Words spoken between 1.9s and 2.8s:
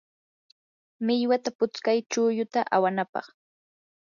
chulluta